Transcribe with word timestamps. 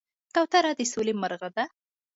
کوتره 0.35 0.71
د 0.77 0.79
سولې 0.91 1.13
مرغه 1.21 1.49
ده. 1.55 1.63